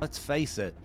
Let's 0.00 0.18
face 0.18 0.58
it, 0.58 0.76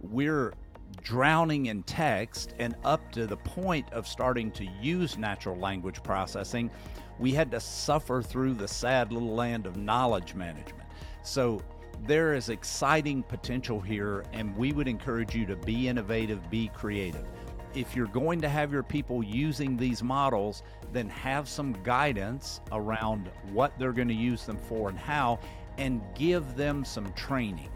we're 0.00 0.54
drowning 1.02 1.66
in 1.66 1.82
text, 1.82 2.54
and 2.60 2.76
up 2.84 3.10
to 3.12 3.26
the 3.26 3.36
point 3.36 3.92
of 3.92 4.06
starting 4.06 4.52
to 4.52 4.64
use 4.80 5.18
natural 5.18 5.56
language 5.56 6.04
processing, 6.04 6.70
we 7.18 7.32
had 7.32 7.50
to 7.50 7.58
suffer 7.58 8.22
through 8.22 8.54
the 8.54 8.68
sad 8.68 9.12
little 9.12 9.34
land 9.34 9.66
of 9.66 9.76
knowledge 9.76 10.36
management. 10.36 10.88
So 11.24 11.60
there 12.06 12.32
is 12.34 12.48
exciting 12.48 13.24
potential 13.24 13.80
here, 13.80 14.24
and 14.32 14.56
we 14.56 14.72
would 14.72 14.86
encourage 14.86 15.34
you 15.34 15.46
to 15.46 15.56
be 15.56 15.88
innovative, 15.88 16.48
be 16.48 16.68
creative. 16.68 17.26
If 17.74 17.96
you're 17.96 18.06
going 18.06 18.40
to 18.40 18.48
have 18.48 18.72
your 18.72 18.84
people 18.84 19.24
using 19.24 19.76
these 19.76 20.00
models, 20.00 20.62
then 20.92 21.08
have 21.08 21.48
some 21.48 21.72
guidance 21.82 22.60
around 22.70 23.32
what 23.52 23.76
they're 23.80 23.92
going 23.92 24.08
to 24.08 24.14
use 24.14 24.46
them 24.46 24.58
for 24.58 24.88
and 24.88 24.98
how, 24.98 25.40
and 25.76 26.00
give 26.14 26.54
them 26.54 26.84
some 26.84 27.12
training. 27.14 27.68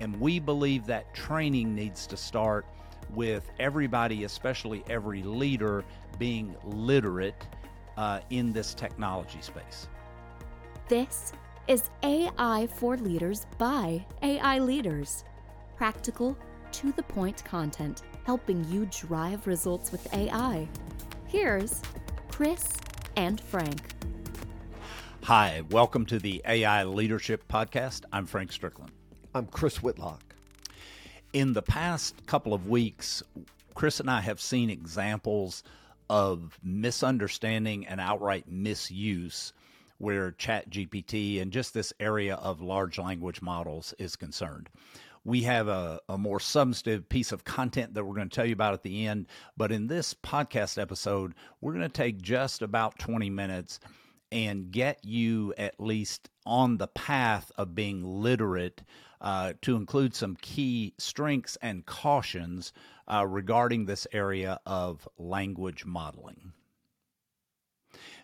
And 0.00 0.18
we 0.20 0.38
believe 0.38 0.86
that 0.86 1.12
training 1.14 1.74
needs 1.74 2.06
to 2.06 2.16
start 2.16 2.66
with 3.14 3.50
everybody, 3.58 4.24
especially 4.24 4.84
every 4.88 5.22
leader, 5.22 5.84
being 6.18 6.54
literate 6.64 7.46
uh, 7.96 8.20
in 8.30 8.52
this 8.52 8.74
technology 8.74 9.40
space. 9.40 9.88
This 10.88 11.32
is 11.66 11.90
AI 12.02 12.68
for 12.74 12.96
Leaders 12.96 13.46
by 13.58 14.04
AI 14.22 14.58
Leaders. 14.58 15.24
Practical, 15.76 16.36
to 16.72 16.92
the 16.92 17.02
point 17.02 17.44
content 17.44 18.02
helping 18.24 18.62
you 18.68 18.86
drive 18.90 19.46
results 19.46 19.90
with 19.90 20.12
AI. 20.14 20.68
Here's 21.26 21.82
Chris 22.28 22.76
and 23.16 23.40
Frank. 23.40 23.94
Hi, 25.24 25.62
welcome 25.70 26.06
to 26.06 26.18
the 26.18 26.42
AI 26.46 26.84
Leadership 26.84 27.48
Podcast. 27.48 28.04
I'm 28.12 28.26
Frank 28.26 28.52
Strickland. 28.52 28.92
I'm 29.34 29.46
Chris 29.46 29.82
Whitlock. 29.82 30.22
In 31.34 31.52
the 31.52 31.60
past 31.60 32.26
couple 32.26 32.54
of 32.54 32.66
weeks, 32.66 33.22
Chris 33.74 34.00
and 34.00 34.10
I 34.10 34.22
have 34.22 34.40
seen 34.40 34.70
examples 34.70 35.62
of 36.08 36.58
misunderstanding 36.62 37.86
and 37.86 38.00
outright 38.00 38.50
misuse 38.50 39.52
where 39.98 40.32
ChatGPT 40.32 41.42
and 41.42 41.52
just 41.52 41.74
this 41.74 41.92
area 42.00 42.36
of 42.36 42.62
large 42.62 42.98
language 42.98 43.42
models 43.42 43.92
is 43.98 44.16
concerned. 44.16 44.70
We 45.24 45.42
have 45.42 45.68
a, 45.68 46.00
a 46.08 46.16
more 46.16 46.40
substantive 46.40 47.06
piece 47.10 47.30
of 47.30 47.44
content 47.44 47.94
that 47.94 48.04
we're 48.04 48.14
going 48.14 48.30
to 48.30 48.34
tell 48.34 48.46
you 48.46 48.54
about 48.54 48.72
at 48.72 48.82
the 48.82 49.06
end. 49.06 49.26
But 49.58 49.72
in 49.72 49.88
this 49.88 50.14
podcast 50.14 50.80
episode, 50.80 51.34
we're 51.60 51.74
going 51.74 51.82
to 51.82 51.90
take 51.90 52.22
just 52.22 52.62
about 52.62 52.98
20 52.98 53.28
minutes 53.28 53.78
and 54.32 54.70
get 54.70 55.04
you 55.04 55.52
at 55.58 55.78
least 55.78 56.30
on 56.46 56.78
the 56.78 56.88
path 56.88 57.52
of 57.58 57.74
being 57.74 58.02
literate 58.04 58.82
uh, 59.20 59.52
to 59.62 59.76
include 59.76 60.14
some 60.14 60.36
key 60.40 60.94
strengths 60.98 61.56
and 61.62 61.86
cautions 61.86 62.72
uh, 63.06 63.26
regarding 63.26 63.84
this 63.84 64.06
area 64.12 64.60
of 64.66 65.08
language 65.18 65.84
modeling. 65.84 66.52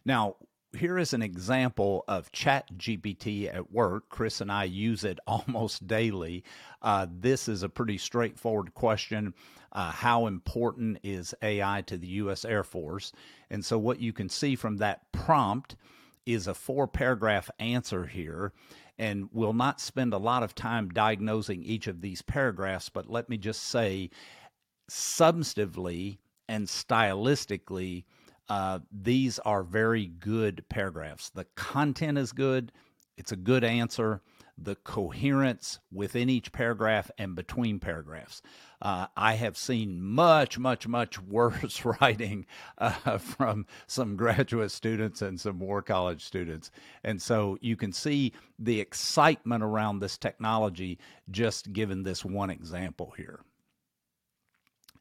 Now, 0.05 0.37
here 0.77 0.99
is 0.99 1.13
an 1.13 1.23
example 1.23 2.05
of 2.09 2.33
chat 2.33 2.69
gpt 2.77 3.55
at 3.55 3.71
work. 3.73 4.09
Chris 4.09 4.41
and 4.41 4.51
i 4.51 4.65
use 4.65 5.05
it 5.05 5.19
almost 5.27 5.87
daily. 5.87 6.45
Uh, 6.83 7.07
this 7.11 7.49
is 7.49 7.63
a 7.63 7.69
pretty 7.69 7.99
straightforward 7.99 8.75
question 8.75 9.35
uh, 9.75 9.91
how 9.91 10.27
important 10.27 10.99
is 11.03 11.35
ai 11.43 11.83
to 11.83 11.97
the 11.97 12.07
u.s 12.07 12.45
air 12.45 12.63
force? 12.63 13.13
And 13.51 13.65
so 13.65 13.79
what 13.79 14.01
you 14.01 14.13
can 14.13 14.29
see 14.29 14.55
from 14.55 14.77
that 14.79 15.11
prompt 15.13 15.77
is 16.27 16.47
a 16.47 16.55
four 16.55 16.87
paragraph 16.87 17.51
answer 17.59 18.07
here 18.07 18.53
and 18.99 19.29
we'll 19.33 19.53
not 19.53 19.81
spend 19.81 20.13
a 20.13 20.19
lot 20.19 20.43
of 20.43 20.55
time 20.55 20.89
diagnosing 20.89 21.63
each 21.63 21.87
of 21.87 22.01
these 22.01 22.23
paragraphs 22.23 22.89
but 22.89 23.11
let 23.11 23.29
me 23.29 23.37
just 23.37 23.63
say 23.63 24.11
substantively 24.91 26.19
and 26.49 26.67
stylistically 26.67 28.05
uh, 28.49 28.81
these 28.93 29.39
are 29.41 29.63
very 29.63 30.07
good 30.07 30.65
paragraphs. 30.69 31.31
The 31.31 31.47
content 31.57 32.19
is 32.19 32.33
good, 32.33 32.73
it's 33.17 33.33
a 33.33 33.37
good 33.37 33.65
answer. 33.65 34.21
The 34.57 34.77
coherence 34.77 35.81
within 35.93 36.29
each 36.29 36.53
paragraph 36.53 37.11
and 37.19 37.35
between 37.35 37.81
paragraphs. 37.81 38.41
Uh, 38.85 39.07
I 39.17 39.37
have 39.37 39.57
seen 39.57 40.03
much, 40.03 40.59
much, 40.59 40.87
much 40.87 41.21
worse 41.23 41.85
writing 41.85 42.45
uh, 42.77 43.17
from 43.17 43.65
some 43.87 44.15
graduate 44.15 44.71
students 44.71 45.23
and 45.23 45.41
some 45.41 45.59
war 45.59 45.81
college 45.81 46.23
students. 46.23 46.71
And 47.03 47.21
so 47.21 47.57
you 47.63 47.77
can 47.77 47.95
see 47.95 48.35
the 48.59 48.81
excitement 48.81 49.65
around 49.65 50.01
this 50.01 50.19
technology 50.19 50.99
just 51.31 51.73
given 51.73 52.03
this 52.03 52.27
one 52.27 52.51
example 52.51 53.15
here. 53.17 53.41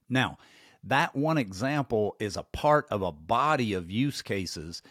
Now, 0.08 0.38
that 0.86 1.14
one 1.16 1.38
example 1.38 2.16
is 2.20 2.38
a 2.38 2.44
part 2.44 2.88
of 2.90 3.02
a 3.02 3.12
body 3.12 3.74
of 3.74 3.92
use 3.92 4.22
cases 4.22 4.82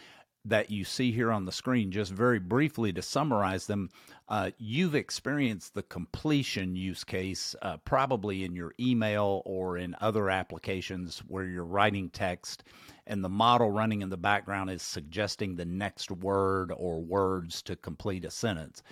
that 0.44 0.70
you 0.70 0.84
see 0.84 1.12
here 1.12 1.30
on 1.30 1.44
the 1.44 1.52
screen. 1.52 1.90
Just 1.90 2.12
very 2.12 2.38
briefly 2.38 2.92
to 2.92 3.02
summarize 3.02 3.66
them, 3.66 3.90
uh, 4.28 4.50
you've 4.58 4.94
experienced 4.94 5.74
the 5.74 5.82
completion 5.82 6.74
use 6.74 7.04
case 7.04 7.54
uh, 7.62 7.76
probably 7.78 8.44
in 8.44 8.56
your 8.56 8.72
email 8.80 9.42
or 9.44 9.78
in 9.78 9.96
other 10.00 10.30
applications 10.30 11.20
where 11.28 11.44
you're 11.44 11.64
writing 11.64 12.10
text 12.10 12.64
and 13.06 13.24
the 13.24 13.28
model 13.28 13.70
running 13.70 14.02
in 14.02 14.10
the 14.10 14.16
background 14.16 14.70
is 14.70 14.82
suggesting 14.82 15.54
the 15.54 15.64
next 15.64 16.10
word 16.10 16.72
or 16.76 17.00
words 17.00 17.62
to 17.62 17.76
complete 17.76 18.24
a 18.24 18.30
sentence. 18.30 18.82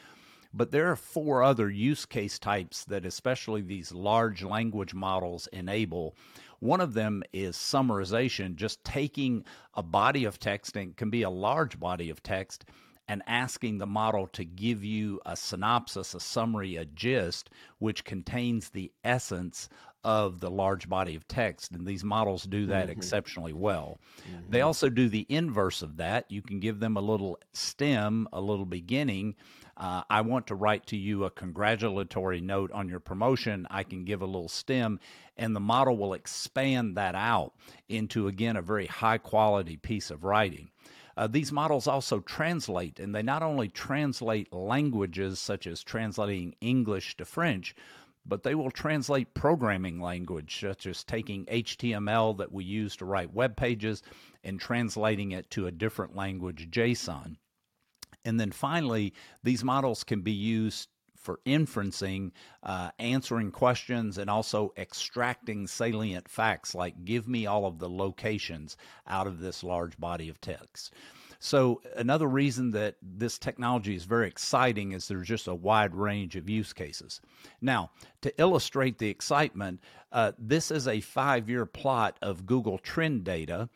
But 0.53 0.73
there 0.73 0.91
are 0.91 0.97
four 0.97 1.45
other 1.45 1.71
use 1.71 2.05
case 2.05 2.39
types 2.39 2.85
that, 2.87 3.07
especially 3.07 3.63
these 3.63 3.93
large 3.93 4.43
language 4.43 4.95
models, 4.95 5.47
enable. 5.53 6.17
One 6.61 6.81
of 6.81 6.95
them 6.95 7.23
is 7.33 7.57
summarization, 7.57 8.55
just 8.55 8.85
taking 8.85 9.45
a 9.75 9.83
body 9.83 10.25
of 10.25 10.39
text, 10.39 10.77
and 10.77 10.97
can 10.97 11.11
be 11.11 11.23
a 11.23 11.31
large 11.31 11.81
body 11.81 12.11
of 12.11 12.23
text, 12.23 12.67
and 13.09 13.23
asking 13.27 13.79
the 13.79 13.87
model 13.87 14.29
to 14.29 14.45
give 14.45 14.85
you 14.85 15.21
a 15.27 15.37
synopsis, 15.37 16.15
a 16.15 16.21
summary, 16.21 16.77
a 16.77 16.85
gist, 16.85 17.51
which 17.79 18.05
contains 18.05 18.69
the 18.69 18.93
essence 19.03 19.69
of 20.05 20.41
the 20.41 20.51
large 20.51 20.89
body 20.89 21.15
of 21.15 21.27
text. 21.29 21.73
And 21.73 21.87
these 21.87 22.05
models 22.05 22.45
do 22.45 22.67
that 22.67 22.85
mm-hmm. 22.85 22.99
exceptionally 22.99 23.53
well. 23.53 24.01
Mm-hmm. 24.21 24.51
They 24.51 24.61
also 24.63 24.89
do 24.89 25.09
the 25.09 25.27
inverse 25.29 25.83
of 25.83 25.97
that. 25.99 26.31
You 26.31 26.43
can 26.43 26.61
give 26.61 26.81
them 26.81 26.97
a 26.97 27.01
little 27.01 27.39
stem, 27.53 28.29
a 28.33 28.41
little 28.41 28.67
beginning, 28.67 29.37
uh, 29.81 30.03
I 30.11 30.21
want 30.21 30.47
to 30.49 30.55
write 30.55 30.87
to 30.89 30.97
you 30.97 31.25
a 31.25 31.31
congratulatory 31.31 32.43
note 32.43 32.71
on 32.71 32.91
your 32.91 33.01
promotion. 33.01 33.67
I 33.71 33.83
can 33.83 34.05
give 34.05 34.21
a 34.21 34.27
little 34.27 34.51
stem, 34.51 35.01
and 35.39 35.57
the 35.57 35.61
model 35.61 35.97
will 35.97 36.13
expand 36.13 36.99
that 36.99 37.15
out 37.15 37.55
into, 37.89 38.29
again, 38.29 38.57
a 38.57 38.63
very 38.63 38.87
high 38.87 39.17
quality 39.17 39.79
piece 39.79 40.11
of 40.11 40.23
writing. 40.23 40.71
Uh, 41.17 41.27
these 41.29 41.51
models 41.51 41.87
also 41.87 42.21
translate, 42.21 43.01
and 43.01 43.15
they 43.15 43.23
not 43.23 43.43
only 43.43 43.69
translate 43.69 44.53
languages 44.53 45.39
such 45.39 45.67
as 45.67 45.83
translating 45.83 46.55
English 46.61 47.17
to 47.17 47.25
French, 47.25 47.75
but 48.31 48.45
they 48.45 48.55
will 48.55 48.71
translate 48.71 49.35
programming 49.35 50.01
language, 50.01 50.61
such 50.61 50.87
as 50.87 51.05
taking 51.05 51.45
HTML 51.47 52.39
that 52.39 52.53
we 52.53 52.65
use 52.65 52.97
to 52.97 53.05
write 53.05 53.35
web 53.35 53.57
pages 53.57 54.03
and 54.45 54.59
translating 54.59 55.33
it 55.33 55.51
to 55.51 55.67
a 55.67 55.73
different 55.73 56.15
language, 56.17 56.71
JSON. 56.71 57.37
And 58.25 58.39
then 58.39 58.53
finally, 58.53 59.13
these 59.43 59.65
models 59.65 60.05
can 60.05 60.23
be 60.23 60.33
used 60.33 60.89
for 61.17 61.41
inferencing, 61.45 62.31
uh, 62.63 62.91
answering 62.99 63.51
questions, 63.51 64.17
and 64.17 64.31
also 64.31 64.73
extracting 64.79 65.67
salient 65.67 66.29
facts 66.29 66.75
like 66.75 67.05
give 67.05 67.29
me 67.29 67.47
all 67.47 67.67
of 67.67 67.79
the 67.79 67.91
locations 67.91 68.77
out 69.07 69.27
of 69.27 69.41
this 69.41 69.65
large 69.65 69.99
body 69.99 70.29
of 70.29 70.41
text. 70.41 70.95
So, 71.43 71.81
another 71.97 72.27
reason 72.29 72.71
that 72.73 72.97
this 73.01 73.39
technology 73.39 73.97
is 73.97 74.05
very 74.05 74.29
exciting 74.29 74.93
is 74.93 75.09
there's 75.09 75.27
just 75.27 75.49
a 75.49 75.55
wide 75.55 75.95
range 75.95 76.37
of 76.37 76.51
use 76.51 76.75
cases. 76.75 77.23
Now, 77.63 77.93
to 78.21 78.41
illustrate 78.41 78.99
the 78.99 79.09
excitement, 79.09 79.81
uh, 80.13 80.33
this 80.39 80.71
is 80.71 80.87
a 80.87 81.01
five 81.01 81.49
year 81.49 81.65
plot 81.65 82.19
of 82.21 82.45
Google 82.45 82.77
Trend 82.77 83.25
data 83.25 83.71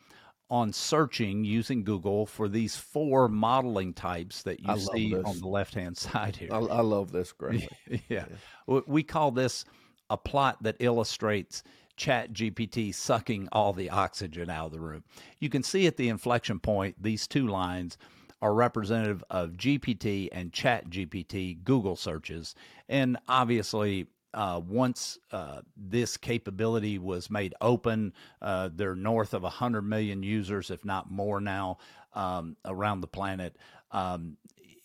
on 0.51 0.71
searching 0.71 1.43
using 1.43 1.83
Google 1.83 2.27
for 2.27 2.47
these 2.47 2.75
four 2.75 3.27
modeling 3.27 3.93
types 3.93 4.43
that 4.43 4.59
you 4.59 4.77
see 4.77 5.15
this. 5.15 5.25
on 5.25 5.39
the 5.39 5.47
left 5.47 5.73
hand 5.73 5.97
side 5.97 6.35
here. 6.35 6.49
I, 6.51 6.57
I 6.59 6.81
love 6.81 7.11
this 7.11 7.31
greatly. 7.33 7.67
yeah. 8.09 8.25
yeah. 8.67 8.79
We 8.85 9.01
call 9.01 9.31
this 9.31 9.65
a 10.11 10.17
plot 10.17 10.61
that 10.61 10.75
illustrates 10.79 11.63
chat 11.97 12.33
gpt 12.33 12.93
sucking 12.93 13.47
all 13.51 13.73
the 13.73 13.89
oxygen 13.89 14.49
out 14.49 14.67
of 14.67 14.71
the 14.71 14.79
room 14.79 15.03
you 15.39 15.49
can 15.49 15.63
see 15.63 15.87
at 15.87 15.97
the 15.97 16.09
inflection 16.09 16.59
point 16.59 16.95
these 17.01 17.27
two 17.27 17.47
lines 17.47 17.97
are 18.41 18.53
representative 18.53 19.23
of 19.29 19.51
gpt 19.51 20.29
and 20.31 20.53
chat 20.53 20.89
gpt 20.89 21.63
google 21.63 21.95
searches 21.95 22.55
and 22.89 23.17
obviously 23.27 24.07
uh, 24.35 24.59
once 24.67 25.17
uh, 25.31 25.61
this 25.77 26.17
capability 26.17 26.99
was 26.99 27.31
made 27.31 27.55
open, 27.61 28.13
uh, 28.41 28.69
they're 28.71 28.93
north 28.93 29.33
of 29.33 29.43
100 29.43 29.81
million 29.81 30.23
users, 30.23 30.69
if 30.69 30.83
not 30.83 31.09
more 31.09 31.39
now, 31.39 31.77
um, 32.13 32.57
around 32.65 32.99
the 32.99 33.07
planet. 33.07 33.55
Um, 33.91 34.35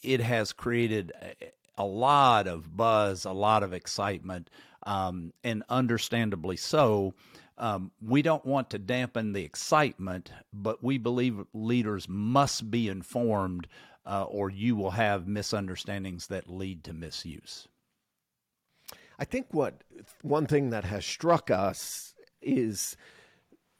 it 0.03 0.21
has 0.21 0.53
created 0.53 1.13
a, 1.21 1.35
a 1.79 1.85
lot 1.85 2.47
of 2.47 2.77
buzz, 2.77 3.25
a 3.25 3.33
lot 3.33 3.65
of 3.65 3.73
excitement, 3.73 4.49
um, 4.85 5.33
and 5.45 5.63
understandably 5.69 6.57
so. 6.57 7.15
Um, 7.59 7.91
we 8.01 8.23
don't 8.23 8.45
want 8.47 8.71
to 8.71 8.79
dampen 8.79 9.33
the 9.33 9.45
excitement, 9.45 10.33
but 10.53 10.83
we 10.83 10.97
believe 10.97 11.45
leaders 11.53 12.09
must 12.09 12.71
be 12.71 12.89
informed, 12.89 13.67
uh, 14.07 14.25
or 14.25 14.49
you 14.49 14.77
will 14.77 14.93
have 14.93 15.29
misunderstandings 15.29 16.29
that 16.29 16.49
lead 16.49 16.85
to 16.85 16.95
misuse. 16.95 17.69
I 19.19 19.27
think 19.27 19.49
what 19.51 19.85
one 20.23 20.47
thing 20.47 20.71
that 20.71 20.85
has 20.85 21.05
struck 21.05 21.51
us 21.51 22.15
is 22.41 22.97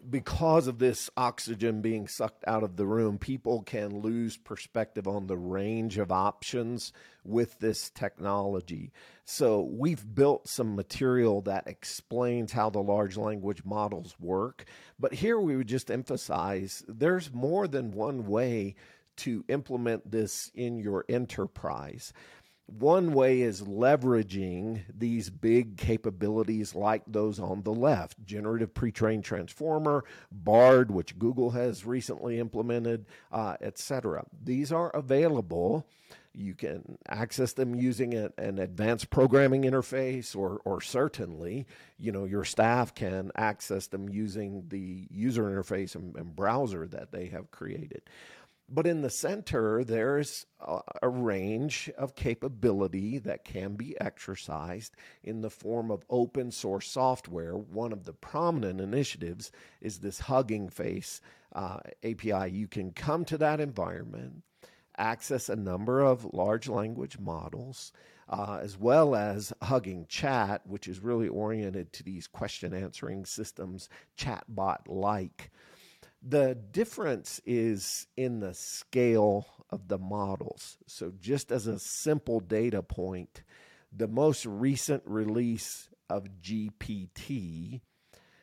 because 0.09 0.67
of 0.67 0.79
this 0.79 1.11
oxygen 1.17 1.83
being 1.83 2.09
sucked 2.09 2.45
out 2.47 2.63
of 2.63 2.77
the 2.77 2.87
room, 2.87 3.19
people 3.19 3.63
can 3.63 4.01
lose 4.01 4.37
perspective 4.37 5.07
on 5.07 5.27
the 5.27 5.37
range 5.37 5.99
of 5.99 6.11
options 6.11 6.93
with 7.25 7.59
this 7.59 7.91
technology. 7.91 8.93
So, 9.25 9.63
we've 9.63 10.15
built 10.15 10.49
some 10.49 10.75
material 10.75 11.43
that 11.43 11.67
explains 11.67 12.53
how 12.53 12.71
the 12.71 12.83
large 12.83 13.17
language 13.17 13.65
models 13.65 14.15
work. 14.19 14.65
But 14.99 15.15
here 15.15 15.39
we 15.39 15.57
would 15.57 15.69
just 15.69 15.91
emphasize 15.91 16.83
there's 16.89 17.33
more 17.33 17.69
than 17.69 17.93
one 17.93 18.27
way 18.27 18.75
to 19.21 19.45
implement 19.49 20.11
this 20.11 20.51
in 20.55 20.79
your 20.79 21.05
enterprise. 21.09 22.13
One 22.79 23.15
way 23.15 23.41
is 23.41 23.63
leveraging 23.63 24.83
these 24.97 25.29
big 25.29 25.77
capabilities 25.77 26.75
like 26.75 27.03
those 27.07 27.41
on 27.41 27.63
the 27.63 27.73
left 27.73 28.25
generative 28.25 28.73
pre 28.73 28.93
trained 28.93 29.25
transformer, 29.25 30.05
BARD, 30.31 30.91
which 30.91 31.19
Google 31.19 31.51
has 31.51 31.85
recently 31.85 32.39
implemented, 32.39 33.07
uh, 33.33 33.57
etc. 33.61 34.25
These 34.45 34.71
are 34.71 34.91
available. 34.91 35.87
You 36.33 36.55
can 36.55 36.97
access 37.09 37.55
them 37.55 37.75
using 37.75 38.15
a, 38.15 38.31
an 38.39 38.61
advanced 38.61 39.11
programming 39.11 39.65
interface, 39.65 40.37
or, 40.37 40.61
or 40.65 40.81
certainly, 40.81 41.67
you 41.99 42.13
know, 42.13 42.25
your 42.25 42.45
staff 42.45 42.95
can 42.95 43.33
access 43.35 43.89
them 43.89 44.09
using 44.09 44.67
the 44.69 45.09
user 45.11 45.45
interface 45.45 45.97
and, 45.97 46.15
and 46.15 46.37
browser 46.37 46.87
that 46.87 47.11
they 47.11 47.27
have 47.27 47.51
created. 47.51 48.03
But 48.73 48.87
in 48.87 49.03
the 49.03 49.11
center, 49.11 49.83
there's 49.83 50.47
a, 51.03 51.09
range 51.09 51.91
of 51.99 52.15
capability 52.15 53.19
that 53.19 53.45
can 53.45 53.75
be 53.75 54.01
exercised 54.01 54.95
in 55.25 55.41
the 55.41 55.51
form 55.51 55.91
of 55.91 56.05
open 56.09 56.53
source 56.53 56.89
software. 56.89 57.57
One 57.57 57.93
of 57.93 58.05
the 58.05 58.13
prominent 58.13 58.81
initiatives 58.81 59.51
is 59.81 59.99
this 59.99 60.21
Hugging 60.21 60.69
Face 60.69 61.21
uh, 61.53 61.81
API. 62.05 62.53
You 62.53 62.69
can 62.69 62.93
come 62.93 63.25
to 63.25 63.39
that 63.39 63.61
environment, 63.61 64.45
access 64.97 65.49
a 65.49 65.57
number 65.57 66.01
of 66.01 66.33
large 66.33 66.69
language 66.69 67.19
models. 67.19 67.93
Uh, 68.33 68.61
as 68.63 68.79
well 68.79 69.17
as 69.17 69.53
Hugging 69.61 70.07
Chat, 70.09 70.65
which 70.65 70.87
is 70.87 71.01
really 71.01 71.27
oriented 71.27 71.93
to 71.95 72.05
these 72.05 72.29
question 72.29 72.73
answering 72.73 73.25
systems, 73.25 73.89
chatbot 74.17 74.83
like. 74.87 75.51
The 76.23 76.55
difference 76.55 77.41
is 77.47 78.07
in 78.17 78.41
the 78.41 78.55
scale 78.55 79.47
of 79.71 79.89
the 79.89 79.99
models. 79.99 80.77
So, 80.87 81.13
just 81.19 81.51
as 81.51 81.67
a 81.67 81.79
simple 81.79 82.41
data 82.41 82.83
point, 82.83 83.43
the 83.93 84.09
most 84.09 84.45
recent 84.45 85.03
release 85.07 85.89
of 86.09 86.29
GPT 86.43 87.81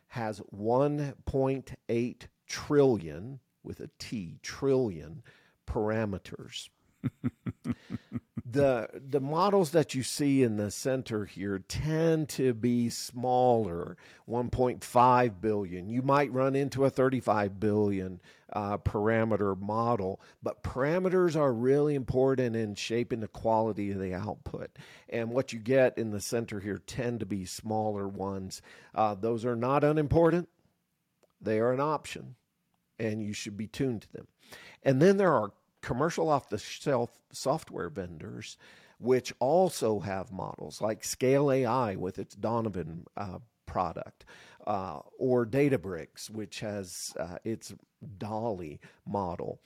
has 0.10 0.40
1.8 0.56 2.22
trillion, 2.48 3.40
with 3.64 3.80
a 3.80 3.90
T, 4.00 4.40
trillion 4.42 5.22
parameters. 5.68 6.70
the 8.58 8.90
the 9.10 9.20
models 9.20 9.72
that 9.72 9.94
you 9.94 10.04
see 10.04 10.44
in 10.44 10.58
the 10.58 10.72
center 10.72 11.26
here 11.26 11.60
tend 11.60 12.30
to 12.30 12.54
be 12.54 12.90
smaller 12.90 13.98
1.5 14.30 15.42
billion. 15.42 15.90
You 15.90 16.02
might 16.02 16.32
run 16.32 16.56
into 16.56 16.86
a 16.86 16.90
35 16.90 17.60
billion 17.60 18.22
uh, 18.54 18.78
parameter 18.78 19.60
model 19.60 20.22
but 20.42 20.64
parameters 20.64 21.36
are 21.36 21.54
really 21.54 21.96
important 21.96 22.56
in 22.56 22.76
shaping 22.76 23.20
the 23.20 23.28
quality 23.28 23.92
of 23.92 24.00
the 24.00 24.14
output. 24.14 24.70
And 25.10 25.32
what 25.32 25.54
you 25.54 25.60
get 25.60 25.98
in 25.98 26.12
the 26.12 26.22
center 26.22 26.60
here 26.60 26.80
tend 26.86 27.20
to 27.20 27.26
be 27.26 27.46
smaller 27.46 28.08
ones. 28.08 28.62
Uh, 28.96 29.16
those 29.16 29.46
are 29.46 29.56
not 29.56 29.84
unimportant. 29.84 30.50
They 31.42 31.60
are 31.60 31.74
an 31.74 31.80
option 31.80 32.36
and 33.00 33.22
you 33.22 33.34
should 33.34 33.58
be 33.58 33.68
tuned 33.68 34.04
to 34.04 34.12
them. 34.14 34.28
And 34.84 35.02
then 35.02 35.18
there 35.18 35.34
are 35.34 35.52
commercial 35.88 36.28
off 36.28 36.50
the 36.50 36.58
shelf 36.58 37.18
software 37.32 37.88
vendors, 37.88 38.58
which 39.00 39.34
also 39.40 40.02
have 40.02 40.34
models 40.34 40.82
like 40.82 41.02
Scale 41.02 41.50
AI 41.50 41.96
with 41.96 42.20
its 42.20 42.36
Donovan 42.36 43.06
uh, 43.16 43.40
product, 43.66 44.26
uh, 44.66 45.00
or 45.18 45.46
Databricks, 45.46 46.30
which 46.30 46.60
has 46.60 47.14
uh, 47.18 47.38
its 47.46 47.74
Dolly 48.18 48.82
model. 49.06 49.62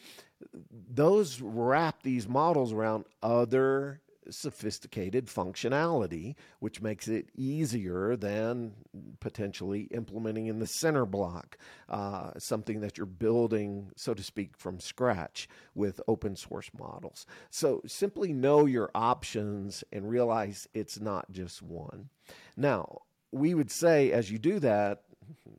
Those 0.93 1.41
wrap 1.41 2.03
these 2.03 2.27
models 2.27 2.71
around 2.71 3.05
other 3.23 3.99
sophisticated 4.29 5.27
functionality, 5.27 6.35
which 6.59 6.81
makes 6.81 7.07
it 7.07 7.29
easier 7.35 8.15
than 8.15 8.73
potentially 9.19 9.83
implementing 9.91 10.47
in 10.47 10.59
the 10.59 10.67
center 10.67 11.05
block, 11.05 11.57
uh, 11.89 12.31
something 12.37 12.81
that 12.81 12.97
you're 12.97 13.05
building, 13.05 13.91
so 13.95 14.13
to 14.13 14.23
speak, 14.23 14.57
from 14.57 14.79
scratch 14.79 15.47
with 15.73 16.01
open 16.07 16.35
source 16.35 16.69
models. 16.77 17.25
So 17.49 17.81
simply 17.87 18.33
know 18.33 18.65
your 18.65 18.91
options 18.93 19.83
and 19.91 20.09
realize 20.09 20.67
it's 20.73 20.99
not 20.99 21.31
just 21.31 21.61
one. 21.61 22.09
Now, 22.55 23.01
we 23.31 23.53
would 23.53 23.71
say 23.71 24.11
as 24.11 24.29
you 24.29 24.37
do 24.37 24.59
that, 24.59 25.03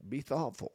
be 0.09 0.21
thoughtful. 0.21 0.73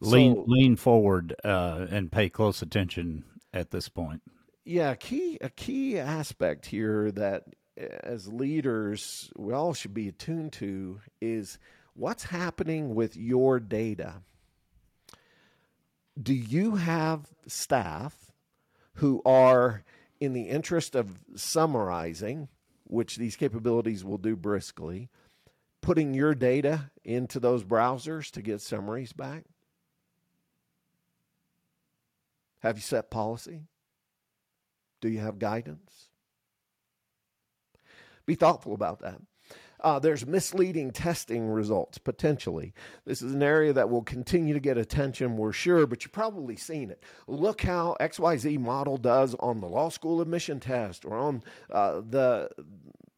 Lean, 0.00 0.34
so, 0.34 0.44
lean 0.46 0.76
forward 0.76 1.34
uh, 1.44 1.86
and 1.90 2.12
pay 2.12 2.28
close 2.28 2.60
attention 2.60 3.24
at 3.54 3.70
this 3.70 3.88
point 3.88 4.20
yeah, 4.64 4.94
key 4.94 5.38
a 5.40 5.50
key 5.50 5.98
aspect 5.98 6.66
here 6.66 7.10
that 7.12 7.44
eh, 7.76 7.86
as 8.02 8.28
leaders 8.28 9.30
we 9.36 9.52
all 9.52 9.74
should 9.74 9.94
be 9.94 10.08
attuned 10.08 10.52
to 10.54 11.00
is 11.20 11.58
what's 11.94 12.24
happening 12.24 12.94
with 12.94 13.16
your 13.16 13.60
data. 13.60 14.22
Do 16.20 16.32
you 16.32 16.76
have 16.76 17.26
staff 17.46 18.32
who 18.94 19.20
are 19.26 19.82
in 20.20 20.32
the 20.32 20.44
interest 20.44 20.94
of 20.94 21.18
summarizing, 21.34 22.48
which 22.84 23.16
these 23.16 23.36
capabilities 23.36 24.04
will 24.04 24.18
do 24.18 24.36
briskly, 24.36 25.10
putting 25.80 26.14
your 26.14 26.34
data 26.34 26.90
into 27.02 27.40
those 27.40 27.64
browsers 27.64 28.30
to 28.30 28.42
get 28.42 28.60
summaries 28.60 29.12
back? 29.12 29.44
Have 32.60 32.76
you 32.76 32.82
set 32.82 33.10
policy? 33.10 33.64
Do 35.04 35.10
you 35.10 35.18
have 35.18 35.38
guidance? 35.38 36.08
Be 38.24 38.36
thoughtful 38.36 38.72
about 38.72 39.00
that. 39.00 39.20
Uh, 39.78 39.98
there's 39.98 40.26
misleading 40.26 40.92
testing 40.92 41.46
results 41.46 41.98
potentially. 41.98 42.72
This 43.04 43.20
is 43.20 43.34
an 43.34 43.42
area 43.42 43.74
that 43.74 43.90
will 43.90 44.00
continue 44.00 44.54
to 44.54 44.60
get 44.60 44.78
attention, 44.78 45.36
we're 45.36 45.52
sure, 45.52 45.86
but 45.86 46.02
you've 46.02 46.12
probably 46.12 46.56
seen 46.56 46.90
it. 46.90 47.02
Look 47.26 47.60
how 47.60 47.98
XYZ 48.00 48.58
model 48.60 48.96
does 48.96 49.36
on 49.40 49.60
the 49.60 49.68
law 49.68 49.90
school 49.90 50.22
admission 50.22 50.58
test 50.58 51.04
or 51.04 51.18
on 51.18 51.42
uh, 51.70 52.00
the 52.00 52.48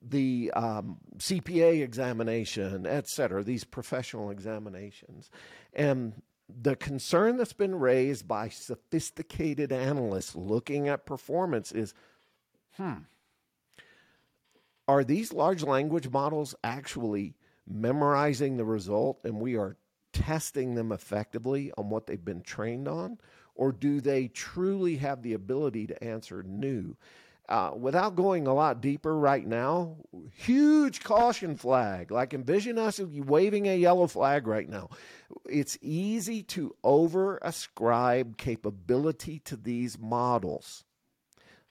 the 0.03 0.51
um, 0.57 0.99
CPA 1.19 1.85
examination, 1.85 2.85
et 2.85 3.07
cetera, 3.07 3.45
these 3.45 3.63
professional 3.63 4.31
examinations. 4.31 5.31
And 5.73 6.21
the 6.49 6.77
concern 6.77 7.37
that's 7.37 7.53
been 7.53 7.75
raised 7.75 8.29
by 8.29 8.49
sophisticated 8.49 9.73
analysts 9.73 10.37
looking 10.37 10.89
at 10.89 11.07
performance 11.07 11.73
is 11.73 11.93
hmm, 12.77 12.95
are 14.89 15.03
these 15.03 15.33
large 15.33 15.63
language 15.63 16.09
models 16.09 16.55
actually 16.63 17.35
memorizing 17.67 18.57
the 18.57 18.65
result 18.65 19.21
and 19.25 19.41
we 19.41 19.57
are 19.57 19.77
testing 20.13 20.75
them 20.75 20.93
effectively 20.93 21.73
on 21.77 21.91
what 21.91 22.07
they've 22.07 22.25
been 22.25 22.43
trained 22.43 22.89
on? 22.89 23.19
Or 23.55 23.73
do 23.73 24.01
they 24.01 24.29
truly 24.29 24.97
have 24.97 25.23
the 25.23 25.33
ability 25.33 25.87
to 25.89 26.05
answer 26.05 26.43
new? 26.43 26.97
Uh, 27.49 27.71
without 27.77 28.17
going 28.17 28.49
a 28.49 28.55
lot 28.55 28.81
deeper 28.81 29.17
right 29.17 29.47
now, 29.47 29.97
huge 30.35 31.05
caution 31.05 31.57
flag. 31.57 32.11
Like 32.11 32.35
envision 32.35 32.77
us 32.77 32.99
waving 32.99 33.69
a 33.69 33.77
yellow 33.77 34.09
flag 34.09 34.49
right 34.49 34.69
now. 34.69 34.91
It's 35.49 35.79
easy 35.81 36.43
to 36.45 36.75
over 36.83 37.39
ascribe 37.43 38.37
capability 38.37 39.39
to 39.45 39.57
these 39.57 39.97
models. 39.97 40.85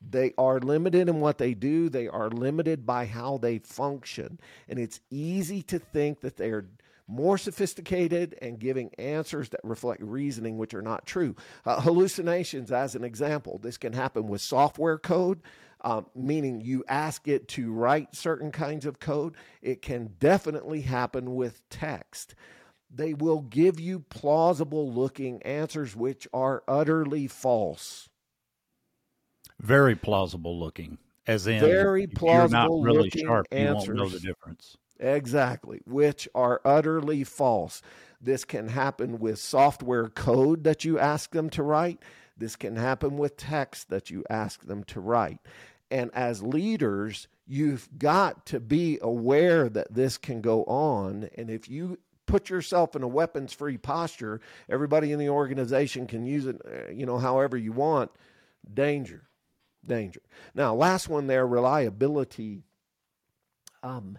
They 0.02 0.34
are 0.38 0.60
limited 0.60 1.10
in 1.10 1.20
what 1.20 1.40
they 1.40 1.54
do, 1.54 1.90
they 1.90 2.08
are 2.08 2.30
limited 2.30 2.86
by 2.86 3.06
how 3.06 3.38
they 3.38 3.60
function. 3.60 4.40
And 4.70 4.80
it's 4.80 5.02
easy 5.10 5.62
to 5.64 5.80
think 5.80 6.22
that 6.22 6.38
they're 6.38 6.68
more 7.08 7.38
sophisticated 7.38 8.36
and 8.42 8.60
giving 8.60 8.92
answers 8.98 9.50
that 9.50 9.62
reflect 9.64 10.02
reasoning, 10.02 10.58
which 10.58 10.74
are 10.74 10.82
not 10.82 11.06
true. 11.06 11.36
Uh, 11.66 11.82
hallucinations, 11.82 12.72
as 12.72 12.96
an 12.96 13.04
example, 13.04 13.60
this 13.60 13.78
can 13.78 13.94
happen 13.94 14.28
with 14.28 14.42
software 14.42 14.98
code 14.98 15.42
um, 15.86 16.08
meaning 16.16 16.62
you 16.62 16.84
ask 16.88 17.28
it 17.28 17.48
to 17.50 17.72
write 17.72 18.16
certain 18.16 18.52
kinds 18.52 18.88
of 18.88 19.00
code. 19.00 19.36
It 19.62 19.84
can 19.84 20.16
definitely 20.20 20.82
happen 20.82 21.36
with 21.36 21.62
text. 21.70 22.34
They 22.94 23.14
will 23.14 23.42
give 23.42 23.80
you 23.80 24.00
plausible 24.00 24.92
looking 24.92 25.44
answers 25.44 25.96
which 25.96 26.28
are 26.34 26.64
utterly 26.68 27.28
false. 27.28 28.10
Very 29.62 29.96
plausible 29.96 30.60
looking, 30.60 30.98
as 31.28 31.46
in 31.46 31.60
very 31.60 32.08
plausible 32.08 32.50
you're 32.50 32.50
not 32.50 32.84
really 32.84 33.04
looking 33.04 33.28
sharp. 33.28 33.46
answers. 33.52 33.88
You 33.88 33.94
won't 33.94 34.12
know 34.12 34.18
the 34.18 34.26
difference. 34.26 34.78
Exactly, 35.00 35.82
which 35.86 36.28
are 36.34 36.62
utterly 36.64 37.24
false. 37.24 37.82
This 38.22 38.46
can 38.46 38.70
happen 38.70 39.20
with 39.20 39.40
software 39.40 40.08
code 40.08 40.64
that 40.64 40.86
you 40.86 40.98
ask 40.98 41.32
them 41.32 41.50
to 41.52 41.64
write. 41.64 42.02
This 42.38 42.56
can 42.56 42.76
happen 42.76 43.18
with 43.18 43.38
text 43.38 43.90
that 43.90 44.10
you 44.10 44.24
ask 44.30 44.66
them 44.66 44.84
to 44.86 45.00
write. 45.00 45.40
And 45.92 46.12
as 46.14 46.42
leaders, 46.42 47.28
you've 47.46 47.88
got 47.98 48.46
to 48.48 48.60
be 48.60 49.00
aware 49.02 49.70
that 49.70 49.94
this 49.94 50.18
can 50.18 50.42
go 50.42 50.64
on. 50.64 51.30
And 51.38 51.50
if 51.50 51.70
you 51.70 52.00
put 52.26 52.50
yourself 52.50 52.96
in 52.96 53.04
a 53.04 53.08
weapons 53.08 53.54
free 53.54 53.78
posture, 53.78 54.42
everybody 54.70 55.12
in 55.12 55.20
the 55.20 55.30
organization 55.30 56.08
can 56.08 56.26
use 56.26 56.48
it, 56.48 56.60
uh, 56.66 56.92
you 56.92 57.06
know, 57.06 57.18
however 57.18 57.56
you 57.56 57.72
want. 57.72 58.12
Danger, 58.74 59.28
danger. 59.86 60.22
Now, 60.56 60.74
last 60.74 61.08
one 61.08 61.28
there 61.28 61.46
reliability. 61.46 62.64
Um, 63.84 64.18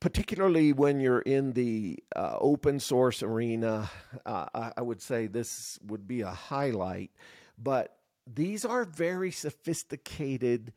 particularly 0.00 0.72
when 0.72 1.00
you're 1.00 1.20
in 1.20 1.52
the 1.52 1.98
uh, 2.14 2.36
open 2.38 2.80
source 2.80 3.22
arena, 3.22 3.90
uh, 4.24 4.70
I, 4.76 4.82
would 4.82 5.00
say 5.00 5.26
this 5.26 5.78
would 5.86 6.06
be 6.06 6.20
a 6.20 6.30
highlight. 6.30 7.10
But 7.58 7.96
these 8.26 8.64
are 8.64 8.84
very 8.84 9.30
sophisticated 9.30 10.72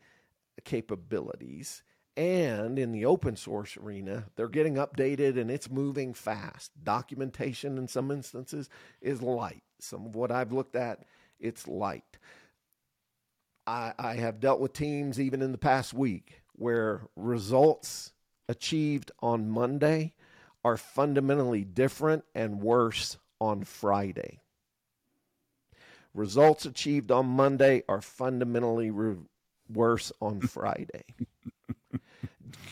capabilities. 0.64 1.84
And 2.16 2.78
in 2.78 2.92
the 2.92 3.06
open 3.06 3.36
source 3.36 3.78
arena, 3.78 4.26
they're 4.36 4.48
getting 4.48 4.76
updated 4.76 5.40
and 5.40 5.50
it's 5.50 5.70
moving 5.70 6.14
fast. 6.14 6.72
Documentation 6.84 7.78
in 7.78 7.88
some 7.88 8.12
instances 8.12 8.70
is 9.02 9.22
light. 9.22 9.64
Some 9.80 10.06
of 10.06 10.16
what 10.16 10.32
I've 10.32 10.52
looked 10.52 10.76
at, 10.76 11.06
it's 11.40 11.68
light. 11.68 12.18
I, 13.66 13.94
I 13.98 14.16
have 14.16 14.40
dealt 14.40 14.60
with 14.60 14.74
teams 14.74 15.20
even 15.20 15.42
in 15.42 15.52
the 15.52 15.58
past 15.58 15.94
week 15.94 16.42
where 16.54 17.08
results 17.16 18.12
achieved 18.50 19.12
on 19.20 19.50
Monday 19.50 20.14
are 20.66 20.76
fundamentally 20.76 21.64
different 21.64 22.26
and 22.36 22.62
worse 22.62 23.18
on 23.40 23.64
Friday. 23.64 24.42
Results 26.14 26.66
achieved 26.66 27.12
on 27.12 27.28
Monday 27.28 27.84
are 27.88 28.02
fundamentally 28.02 28.92
re- 28.92 29.16
worse 29.72 30.12
on 30.20 30.42
Friday. 30.42 31.06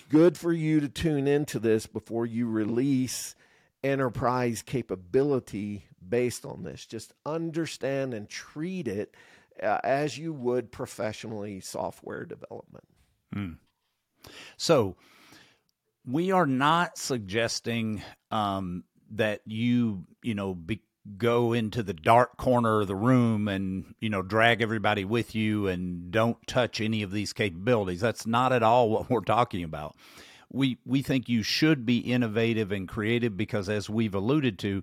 Good 0.10 0.38
for 0.38 0.52
you 0.52 0.80
to 0.80 0.90
tune 0.90 1.28
into 1.28 1.60
this 1.60 1.86
before 1.86 2.26
you 2.26 2.50
release 2.50 3.36
enterprise 3.84 4.64
capability 4.64 5.86
based 6.08 6.46
on 6.46 6.64
this. 6.64 6.86
Just 6.86 7.14
understand 7.26 8.14
and 8.14 8.28
treat 8.28 8.88
it 8.88 9.14
uh, 9.62 9.80
as 9.84 10.18
you 10.18 10.34
would 10.34 10.72
professionally 10.72 11.60
software 11.60 12.26
development. 12.26 12.88
So 14.58 14.96
we 16.08 16.32
are 16.32 16.48
not 16.48 16.98
suggesting 16.98 18.02
um, 18.32 18.86
that 19.12 19.42
you, 19.46 20.06
you 20.24 20.34
know, 20.34 20.56
be, 20.56 20.82
go 21.18 21.52
into 21.52 21.84
the 21.84 21.94
dark 21.94 22.38
corner 22.38 22.82
of 22.82 22.88
the 22.88 22.96
room 22.96 23.48
and, 23.50 23.94
you 24.00 24.10
know, 24.10 24.22
drag 24.22 24.62
everybody 24.62 25.04
with 25.04 25.36
you 25.36 25.68
and 25.68 26.10
don't 26.10 26.38
touch 26.48 26.80
any 26.80 27.04
of 27.04 27.12
these 27.12 27.34
capabilities. 27.34 28.00
That's 28.00 28.26
not 28.26 28.54
at 28.54 28.64
all 28.64 28.90
what 28.90 29.10
we're 29.10 29.20
talking 29.22 29.64
about. 29.64 29.96
We 30.50 30.78
we 30.86 31.02
think 31.02 31.28
you 31.28 31.44
should 31.44 31.86
be 31.86 31.98
innovative 31.98 32.72
and 32.72 32.88
creative 32.88 33.36
because 33.36 33.68
as 33.68 33.90
we've 33.90 34.16
alluded 34.16 34.58
to, 34.60 34.82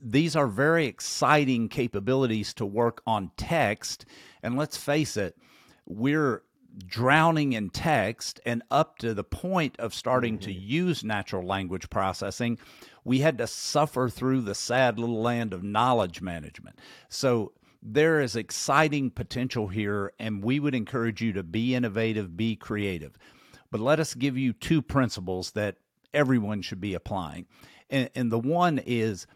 these 0.00 0.34
are 0.34 0.46
very 0.46 0.86
exciting 0.86 1.68
capabilities 1.68 2.54
to 2.54 2.64
work 2.64 3.02
on 3.06 3.30
text 3.36 4.06
and 4.42 4.56
let's 4.56 4.78
face 4.78 5.18
it, 5.18 5.36
we're 5.84 6.42
drowning 6.86 7.52
in 7.52 7.70
text 7.70 8.40
and 8.44 8.62
up 8.70 8.98
to 8.98 9.14
the 9.14 9.24
point 9.24 9.76
of 9.78 9.94
starting 9.94 10.38
to 10.38 10.50
mm-hmm. 10.50 10.68
use 10.68 11.04
natural 11.04 11.46
language 11.46 11.88
processing, 11.90 12.58
we 13.04 13.20
had 13.20 13.38
to 13.38 13.46
suffer 13.46 14.08
through 14.08 14.40
the 14.40 14.54
sad 14.54 14.98
little 14.98 15.22
land 15.22 15.52
of 15.52 15.62
knowledge 15.62 16.20
management. 16.20 16.78
So 17.08 17.52
there 17.82 18.20
is 18.20 18.34
exciting 18.34 19.10
potential 19.10 19.68
here, 19.68 20.12
and 20.18 20.42
we 20.42 20.58
would 20.58 20.74
encourage 20.74 21.20
you 21.20 21.32
to 21.34 21.42
be 21.42 21.74
innovative, 21.74 22.36
be 22.36 22.56
creative. 22.56 23.18
But 23.70 23.80
let 23.80 24.00
us 24.00 24.14
give 24.14 24.38
you 24.38 24.52
two 24.52 24.80
principles 24.80 25.50
that 25.52 25.76
everyone 26.14 26.62
should 26.62 26.80
be 26.80 26.94
applying. 26.94 27.46
And, 27.90 28.08
and 28.14 28.32
the 28.32 28.38
one 28.38 28.78
is 28.78 29.26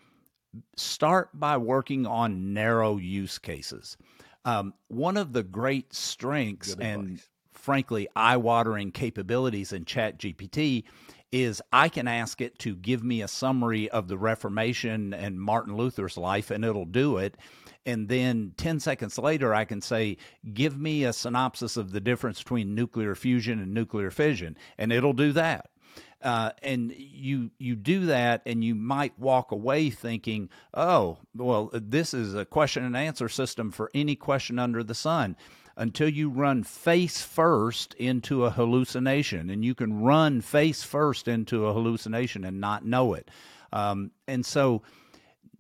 start 0.77 1.29
by 1.39 1.59
working 1.59 2.07
on 2.07 2.55
narrow 2.55 2.97
use 2.97 3.39
cases. 3.39 3.97
Um, 4.45 4.75
one 4.89 5.17
of 5.17 5.33
the 5.33 5.43
great 5.43 5.95
strengths 5.95 6.75
Good 6.75 6.85
and 6.85 7.03
advice. 7.03 7.29
frankly 7.53 8.09
eye-watering 8.17 8.93
capabilities 8.93 9.73
in 9.73 9.85
ChatGPT 9.85 10.85
is 11.31 11.61
I 11.73 11.89
can 11.89 12.09
ask 12.09 12.41
it 12.41 12.59
to 12.61 12.75
give 12.75 13.05
me 13.05 13.21
a 13.21 13.29
summary 13.29 13.89
of 13.91 14.09
the 14.09 14.17
Reformation 14.17 15.13
and 15.13 15.41
Martin 15.41 15.77
Luther's 15.77 16.17
life, 16.17 16.51
and 16.51 16.65
it'll 16.65 16.87
do 16.87 17.19
it. 17.19 17.37
And 17.85 18.09
then 18.09 18.53
10 18.57 18.81
seconds 18.81 19.19
later, 19.19 19.55
I 19.55 19.65
can 19.65 19.81
say, 19.81 20.17
Give 20.53 20.79
me 20.79 21.05
a 21.05 21.13
synopsis 21.13 21.77
of 21.77 21.93
the 21.93 22.01
difference 22.01 22.43
between 22.43 22.75
nuclear 22.75 23.15
fusion 23.15 23.59
and 23.59 23.75
nuclear 23.75 24.11
fission, 24.11 24.57
and 24.79 24.93
it'll 24.93 25.13
do 25.13 25.33
that. 25.33 25.71
Uh, 26.21 26.51
and 26.63 26.93
you 26.97 27.51
you 27.59 27.77
do 27.77 28.07
that, 28.07 28.43
and 28.45 28.65
you 28.65 28.75
might 28.75 29.17
walk 29.19 29.53
away 29.53 29.89
thinking, 29.89 30.49
"Oh, 30.75 31.19
well, 31.35 31.71
this 31.73 32.13
is 32.13 32.35
a 32.35 32.45
question 32.45 32.85
and 32.85 32.97
answer 32.97 33.29
system 33.29 33.71
for 33.71 33.91
any 33.95 34.17
question 34.17 34.59
under 34.59 34.83
the 34.83 34.95
sun." 34.95 35.37
Until 35.77 36.09
you 36.09 36.29
run 36.29 36.65
face 36.65 37.23
first 37.23 37.95
into 37.95 38.45
a 38.45 38.51
hallucination, 38.51 39.49
and 39.49 39.65
you 39.65 39.77
can 39.77 40.01
run 40.01 40.41
face 40.41 40.83
first 40.83 41.29
into 41.29 41.67
a 41.67 41.73
hallucination 41.73 42.45
and 42.45 42.61
not 42.61 42.85
know 42.85 43.15
it. 43.15 43.31
Um, 43.73 44.11
and 44.27 44.45
so, 44.45 44.83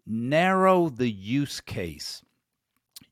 narrow 0.05 0.89
the 0.89 1.09
use 1.09 1.61
case 1.61 2.25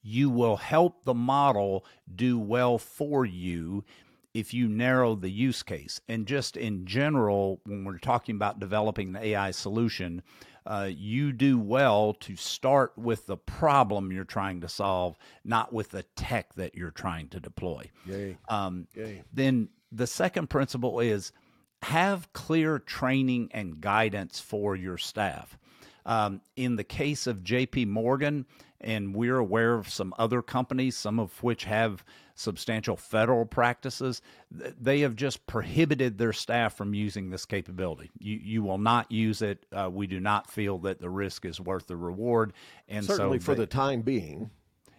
you 0.06 0.30
will 0.30 0.56
help 0.56 1.04
the 1.04 1.14
model 1.14 1.84
do 2.14 2.38
well 2.38 2.78
for 2.78 3.24
you 3.26 3.84
if 4.36 4.52
you 4.52 4.68
narrow 4.68 5.14
the 5.14 5.30
use 5.30 5.62
case. 5.62 5.98
And 6.08 6.26
just 6.26 6.58
in 6.58 6.84
general, 6.84 7.58
when 7.64 7.84
we're 7.84 7.96
talking 7.96 8.36
about 8.36 8.60
developing 8.60 9.16
an 9.16 9.22
AI 9.22 9.50
solution, 9.50 10.22
uh, 10.66 10.90
you 10.94 11.32
do 11.32 11.58
well 11.58 12.12
to 12.20 12.36
start 12.36 12.92
with 12.98 13.26
the 13.26 13.38
problem 13.38 14.12
you're 14.12 14.24
trying 14.24 14.60
to 14.60 14.68
solve, 14.68 15.16
not 15.42 15.72
with 15.72 15.90
the 15.90 16.02
tech 16.16 16.54
that 16.56 16.74
you're 16.74 16.90
trying 16.90 17.28
to 17.28 17.40
deploy. 17.40 17.90
Yay. 18.04 18.36
Um, 18.50 18.88
Yay. 18.94 19.22
then 19.32 19.70
the 19.90 20.06
second 20.06 20.50
principle 20.50 21.00
is 21.00 21.32
have 21.80 22.30
clear 22.34 22.78
training 22.78 23.48
and 23.52 23.80
guidance 23.80 24.38
for 24.38 24.76
your 24.76 24.98
staff. 24.98 25.56
Um, 26.04 26.42
in 26.56 26.76
the 26.76 26.84
case 26.84 27.26
of 27.26 27.38
JP 27.38 27.88
Morgan, 27.88 28.44
and 28.82 29.14
we're 29.14 29.38
aware 29.38 29.74
of 29.74 29.88
some 29.88 30.12
other 30.18 30.42
companies, 30.42 30.94
some 30.94 31.18
of 31.18 31.42
which 31.42 31.64
have 31.64 32.04
substantial 32.36 32.96
federal 32.96 33.44
practices, 33.44 34.22
they 34.50 35.00
have 35.00 35.16
just 35.16 35.44
prohibited 35.46 36.18
their 36.18 36.32
staff 36.32 36.76
from 36.76 36.94
using 36.94 37.30
this 37.30 37.44
capability. 37.44 38.10
You, 38.18 38.38
you 38.42 38.62
will 38.62 38.78
not 38.78 39.10
use 39.10 39.42
it. 39.42 39.66
Uh, 39.72 39.90
we 39.90 40.06
do 40.06 40.20
not 40.20 40.48
feel 40.50 40.78
that 40.80 41.00
the 41.00 41.10
risk 41.10 41.44
is 41.44 41.60
worth 41.60 41.86
the 41.88 41.96
reward. 41.96 42.52
And 42.88 43.04
Certainly 43.04 43.40
so 43.40 43.44
for 43.46 43.54
they- 43.54 43.62
the 43.62 43.66
time 43.66 44.02
being. 44.02 44.50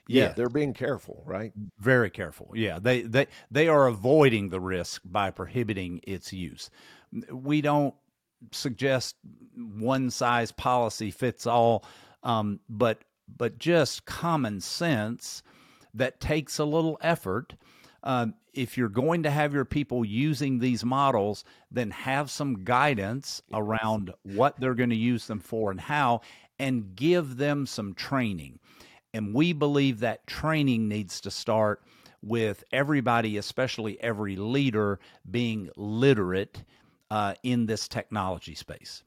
Yeah. 0.10 0.27
Yeah, 0.27 0.34
they're 0.34 0.50
being 0.50 0.74
careful, 0.74 1.22
right? 1.25 1.51
very 1.79 2.10
careful. 2.10 2.51
Yeah, 2.56 2.79
they 2.79 3.01
they 3.01 3.27
they 3.51 3.67
are 3.67 3.88
avoiding 3.88 4.48
the 4.48 4.60
risk 4.62 5.01
by 5.03 5.32
prohibiting 5.32 6.00
its 6.08 6.32
use. 6.32 6.70
We 7.29 7.60
don't 7.60 7.94
suggest 8.53 9.17
one 9.56 10.10
size 10.10 10.53
policy 10.53 11.12
fits 11.12 11.46
all, 11.46 11.84
um, 12.24 12.62
but 12.70 13.01
but 13.38 13.58
just 13.58 14.06
common 14.06 14.62
sense 14.62 15.44
that 15.97 16.19
takes 16.19 16.59
a 16.59 16.65
little 16.65 16.97
effort. 17.01 17.55
Um, 18.03 18.35
if 18.53 18.77
you're 18.77 18.89
going 18.89 19.23
to 19.23 19.31
have 19.31 19.53
your 19.53 19.65
people 19.65 20.03
using 20.03 20.59
these 20.59 20.83
models, 20.83 21.43
then 21.69 21.91
have 21.91 22.31
some 22.31 22.63
guidance 22.63 23.41
around 23.53 24.13
what 24.23 24.59
they're 24.59 24.73
going 24.73 24.89
to 24.89 24.95
use 24.95 25.27
them 25.27 25.39
for 25.39 25.69
and 25.71 25.79
how, 25.79 26.21
and 26.57 26.95
give 26.95 27.37
them 27.37 27.65
some 27.65 27.93
training. 27.93 28.59
And 29.13 29.33
we 29.33 29.53
believe 29.53 29.99
that 29.99 30.27
training 30.27 30.87
needs 30.87 31.21
to 31.21 31.31
start 31.31 31.81
with 32.21 32.63
everybody, 32.71 33.37
especially 33.37 34.01
every 34.01 34.35
leader, 34.35 34.99
being 35.29 35.69
literate 35.75 36.63
uh, 37.09 37.35
in 37.43 37.65
this 37.65 37.87
technology 37.87 38.55
space. 38.55 39.03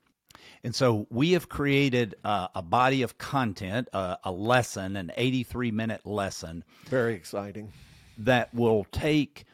And 0.65 0.75
so 0.75 1.07
we 1.11 1.33
have 1.33 1.49
created 1.49 2.15
uh, 2.25 2.49
a 2.55 2.63
body 2.63 3.03
of 3.03 3.19
content, 3.19 3.89
uh, 3.93 4.17
a 4.25 4.31
lesson, 4.33 4.97
an 4.97 5.13
83 5.17 5.71
minute 5.71 6.07
lesson 6.07 6.65
Very 6.87 7.15
exciting. 7.15 7.73
that 8.19 8.53
will 8.55 8.85
take 8.93 9.45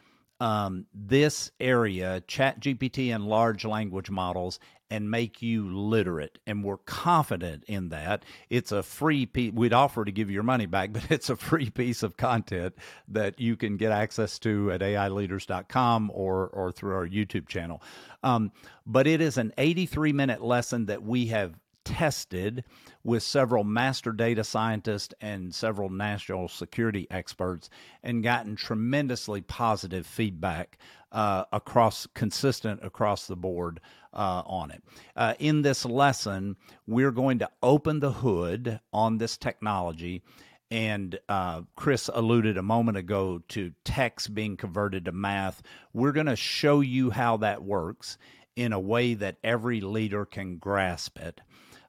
um, 0.41 0.87
this 0.95 1.51
area, 1.61 2.23
Chat 2.27 2.61
GPT 2.61 3.15
and 3.15 3.27
large 3.27 3.65
language 3.65 4.11
models, 4.11 4.59
and 4.91 5.11
make 5.11 5.43
you 5.43 5.75
literate. 5.75 6.39
And 6.47 6.63
we're 6.63 6.77
confident 6.77 7.65
in 7.67 7.89
that. 7.89 8.25
It's 8.51 8.71
a 8.71 8.83
free 8.83 9.27
piece. 9.27 9.53
We'd 9.53 9.73
offer 9.73 10.05
to 10.05 10.13
give 10.13 10.31
you 10.31 10.35
your 10.35 10.43
money 10.43 10.67
back, 10.67 10.93
but 10.93 11.11
it's 11.11 11.31
a 11.31 11.37
free 11.37 11.71
piece 11.71 12.03
of 12.03 12.17
content 12.17 12.75
that 13.09 13.41
you 13.41 13.57
can 13.57 13.77
get 13.77 13.93
access 13.93 14.39
to 14.41 14.71
at 14.73 14.81
AIleaders.com 14.81 16.11
or, 16.15 16.49
or 16.49 16.73
through 16.73 16.95
our 16.95 17.07
YouTube 17.07 17.49
channel. 17.49 17.83
Um, 18.23 18.53
but 18.87 19.07
it 19.07 19.21
is 19.21 19.39
an 19.39 19.53
83 19.59 20.13
minute 20.13 20.43
lesson 20.43 20.87
that 20.87 21.03
we 21.03 21.27
have 21.27 21.55
tested 21.87 22.65
with 23.05 23.23
several 23.23 23.65
master 23.65 24.13
data 24.13 24.43
scientists 24.45 25.15
and 25.21 25.55
several 25.55 25.89
national 25.89 26.49
security 26.49 27.07
experts 27.11 27.71
and 28.03 28.25
gotten 28.25 28.57
tremendously 28.57 29.41
positive 29.41 30.05
feedback 30.05 30.77
uh, 31.13 31.45
across 31.53 32.07
consistent 32.15 32.81
across 32.83 33.27
the 33.27 33.37
board 33.37 33.81
uh, 34.13 34.43
on 34.45 34.73
it. 34.73 34.83
Uh, 35.15 35.35
in 35.39 35.63
this 35.63 35.85
lesson, 35.85 36.57
we're 36.87 37.13
going 37.13 37.39
to 37.39 37.51
open 37.63 38.01
the 38.01 38.13
hood 38.13 38.81
on 38.93 39.19
this 39.19 39.37
technology. 39.37 40.23
And 40.69 41.17
uh, 41.29 41.63
Chris 41.77 42.11
alluded 42.13 42.59
a 42.59 42.63
moment 42.63 42.99
ago 42.99 43.41
to 43.51 43.73
text 43.85 44.35
being 44.35 44.57
converted 44.57 45.05
to 45.05 45.13
math. 45.13 45.63
We're 45.93 46.11
going 46.11 46.27
to 46.27 46.35
show 46.35 46.81
you 46.81 47.11
how 47.11 47.37
that 47.37 47.63
works 47.63 48.19
in 48.57 48.73
a 48.73 48.81
way 48.81 49.15
that 49.15 49.37
every 49.45 49.81
leader 49.81 50.25
can 50.25 50.57
grasp 50.57 51.19
it. 51.19 51.41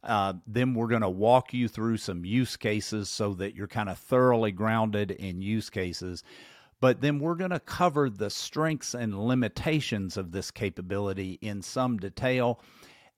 Uh, 0.08 0.34
then 0.48 0.74
we're 0.74 0.88
going 0.88 1.02
to 1.02 1.10
walk 1.10 1.54
you 1.54 1.68
through 1.68 1.98
some 1.98 2.24
use 2.24 2.56
cases 2.56 3.10
so 3.10 3.34
that 3.34 3.54
you're 3.56 3.68
kind 3.68 3.90
of 3.90 3.98
thoroughly 3.98 4.52
grounded 4.52 5.12
in 5.12 5.42
use 5.42 5.70
cases. 5.70 6.24
But 6.80 7.02
then 7.02 7.20
we're 7.20 7.36
going 7.36 7.52
to 7.52 7.60
cover 7.60 8.10
the 8.10 8.30
strengths 8.30 8.94
and 8.94 9.28
limitations 9.28 10.16
of 10.16 10.32
this 10.32 10.50
capability 10.50 11.38
in 11.42 11.62
some 11.62 11.98
detail. 11.98 12.62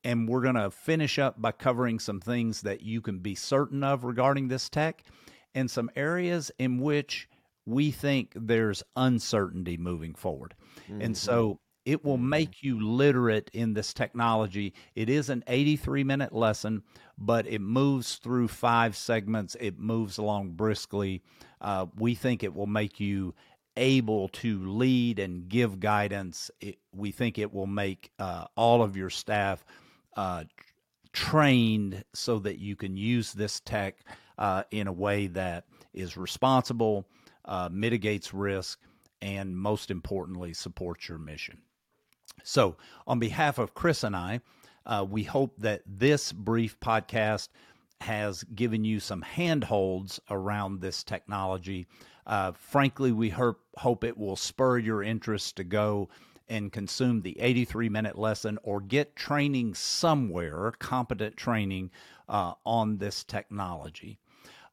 And 0.04 0.28
we're 0.28 0.42
going 0.42 0.56
to 0.56 0.72
finish 0.72 1.20
up 1.20 1.42
by 1.42 1.52
covering 1.52 2.00
some 2.00 2.22
things 2.22 2.62
that 2.62 2.82
you 2.82 3.02
can 3.02 3.20
be 3.20 3.36
certain 3.36 3.84
of 3.84 4.04
regarding 4.04 4.48
this 4.48 4.70
tech 4.70 5.04
and 5.54 5.70
some 5.70 5.92
areas 5.96 6.52
in 6.58 6.80
which 6.80 7.28
we 7.66 7.92
think 7.92 8.32
there's 8.36 8.82
uncertainty 8.96 9.78
moving 9.78 10.16
forward. 10.16 10.56
Mm-hmm. 10.90 11.02
And 11.02 11.18
so 11.18 11.60
it 11.90 12.06
will 12.06 12.18
mm-hmm. 12.18 12.30
make 12.30 12.64
you 12.64 12.80
literate 12.80 13.50
in 13.52 13.74
this 13.74 13.96
technology. 13.96 14.76
It 14.94 15.10
is 15.10 15.30
an 15.30 15.44
83 15.48 16.04
minute 16.04 16.34
lesson, 16.34 16.84
but 17.18 17.48
it 17.48 17.62
moves 17.62 18.18
through 18.18 18.50
five 18.50 18.96
segments. 18.96 19.58
It 19.60 19.80
moves 19.80 20.20
along 20.20 20.52
briskly. 20.52 21.24
Uh, 21.60 21.88
we 21.98 22.14
think 22.14 22.44
it 22.44 22.54
will 22.54 22.68
make 22.68 23.00
you 23.00 23.34
able 23.76 24.28
to 24.30 24.60
lead 24.70 25.18
and 25.18 25.50
give 25.50 25.80
guidance. 25.80 26.52
It, 26.62 26.78
we 26.94 27.10
think 27.10 27.40
it 27.40 27.52
will 27.52 27.66
make 27.66 28.12
uh, 28.20 28.46
all 28.56 28.84
of 28.84 28.96
your 28.96 29.10
staff 29.10 29.66
uh, 30.16 30.44
trained 31.12 32.04
so 32.14 32.38
that 32.38 32.60
you 32.60 32.76
can 32.76 32.98
use 32.98 33.34
this 33.34 33.62
tech 33.62 33.98
uh, 34.38 34.62
in 34.70 34.86
a 34.86 34.94
way 34.94 35.26
that 35.26 35.66
is 35.96 36.18
responsible, 36.18 37.08
uh, 37.46 37.68
mitigates 37.72 38.32
risk, 38.32 38.80
and 39.24 39.58
most 39.58 39.90
importantly, 39.90 40.54
supports 40.54 41.10
your 41.10 41.18
mission. 41.18 41.58
So, 42.44 42.78
on 43.08 43.20
behalf 43.20 43.58
of 43.58 43.74
Chris 43.74 44.04
and 44.04 44.16
I, 44.16 44.42
uh, 44.86 45.06
we 45.10 45.24
hope 45.24 45.54
that 45.58 45.82
this 45.86 46.32
brief 46.32 46.80
podcast 46.80 47.50
has 48.02 48.44
given 48.56 48.84
you 48.84 49.00
some 49.00 49.22
handholds 49.22 50.20
around 50.30 50.82
this 50.82 51.04
technology. 51.04 51.86
Uh, 52.26 52.54
frankly, 52.54 53.12
we 53.12 53.30
hope, 53.30 53.60
hope 53.78 54.04
it 54.04 54.18
will 54.18 54.36
spur 54.36 54.78
your 54.78 55.04
interest 55.04 55.58
to 55.58 55.64
go 55.64 56.10
and 56.48 56.72
consume 56.72 57.22
the 57.22 57.40
83 57.40 57.90
minute 57.90 58.18
lesson 58.18 58.58
or 58.64 58.82
get 58.82 59.16
training 59.16 59.76
somewhere, 59.76 60.72
competent 60.80 61.38
training 61.38 61.92
uh, 62.28 62.54
on 62.66 62.98
this 62.98 63.24
technology. 63.24 64.18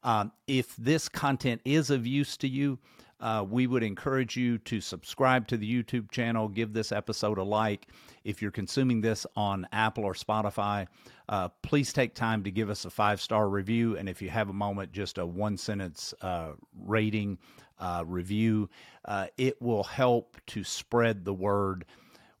Uh, 0.03 0.25
if 0.47 0.75
this 0.77 1.09
content 1.09 1.61
is 1.65 1.89
of 1.89 2.07
use 2.07 2.37
to 2.37 2.47
you, 2.47 2.79
uh, 3.19 3.45
we 3.47 3.67
would 3.67 3.83
encourage 3.83 4.37
you 4.37 4.57
to 4.59 4.79
subscribe 4.79 5.47
to 5.47 5.57
the 5.57 5.83
YouTube 5.83 6.11
channel, 6.11 6.47
give 6.47 6.73
this 6.73 6.91
episode 6.91 7.37
a 7.37 7.43
like. 7.43 7.87
If 8.23 8.41
you're 8.41 8.51
consuming 8.51 9.01
this 9.01 9.25
on 9.35 9.67
Apple 9.71 10.05
or 10.05 10.13
Spotify, 10.13 10.87
uh, 11.29 11.49
please 11.63 11.91
take 11.91 12.13
time 12.13 12.43
to 12.43 12.51
give 12.51 12.69
us 12.69 12.85
a 12.85 12.89
five 12.89 13.19
star 13.19 13.49
review. 13.49 13.97
And 13.97 14.07
if 14.07 14.21
you 14.21 14.29
have 14.29 14.49
a 14.49 14.53
moment, 14.53 14.91
just 14.91 15.17
a 15.17 15.25
one 15.25 15.57
sentence 15.57 16.13
uh, 16.21 16.51
rating 16.85 17.39
uh, 17.79 18.03
review. 18.05 18.69
Uh, 19.05 19.27
it 19.37 19.61
will 19.61 19.83
help 19.83 20.37
to 20.47 20.63
spread 20.63 21.25
the 21.25 21.33
word. 21.33 21.85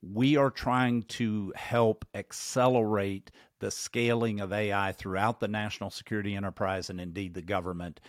We 0.01 0.37
are 0.37 0.51
trying 0.51 1.03
to 1.03 1.53
help 1.55 2.05
accelerate 2.13 3.31
the 3.59 3.71
scaling 3.71 4.39
of 4.39 4.53
AI 4.53 4.91
throughout 4.91 5.39
the 5.39 5.47
national 5.47 5.89
security 5.89 6.35
enterprise 6.35 6.89
and 6.89 7.01
indeed 7.01 7.33
the 7.33 7.41
government 7.41 7.99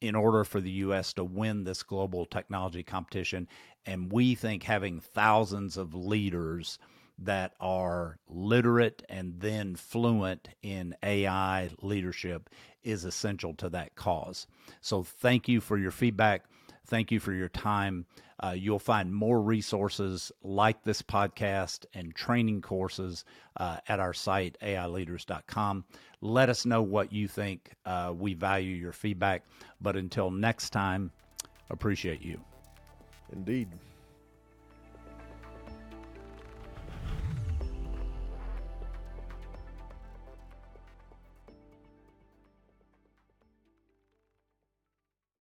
in 0.00 0.14
order 0.14 0.44
for 0.44 0.60
the 0.60 0.70
U.S. 0.70 1.12
to 1.14 1.24
win 1.24 1.64
this 1.64 1.82
global 1.82 2.26
technology 2.26 2.82
competition. 2.82 3.48
And 3.84 4.12
we 4.12 4.34
think 4.34 4.62
having 4.62 5.00
thousands 5.00 5.76
of 5.76 5.94
leaders 5.94 6.78
that 7.18 7.54
are 7.60 8.18
literate 8.28 9.02
and 9.08 9.40
then 9.40 9.74
fluent 9.74 10.48
in 10.62 10.94
AI 11.02 11.70
leadership 11.80 12.50
is 12.84 13.04
essential 13.04 13.54
to 13.54 13.70
that 13.70 13.94
cause. 13.94 14.46
So, 14.80 15.02
thank 15.02 15.48
you 15.48 15.60
for 15.60 15.78
your 15.78 15.90
feedback. 15.90 16.44
Thank 16.86 17.10
you 17.10 17.20
for 17.20 17.32
your 17.32 17.48
time. 17.48 18.06
Uh, 18.42 18.54
you'll 18.56 18.78
find 18.78 19.14
more 19.14 19.40
resources 19.40 20.30
like 20.42 20.82
this 20.82 21.02
podcast 21.02 21.86
and 21.94 22.14
training 22.14 22.60
courses 22.60 23.24
uh, 23.56 23.78
at 23.88 23.98
our 23.98 24.12
site, 24.12 24.56
aileaders.com. 24.62 25.84
Let 26.20 26.48
us 26.48 26.66
know 26.66 26.82
what 26.82 27.12
you 27.12 27.28
think. 27.28 27.72
Uh, 27.84 28.12
we 28.16 28.34
value 28.34 28.74
your 28.74 28.92
feedback. 28.92 29.44
But 29.80 29.96
until 29.96 30.30
next 30.30 30.70
time, 30.70 31.10
appreciate 31.70 32.22
you. 32.22 32.40
Indeed. 33.32 33.68